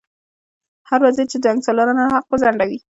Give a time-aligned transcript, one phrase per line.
[0.89, 2.79] هر وزیر چې د جنګسالارانو حق وځنډوي.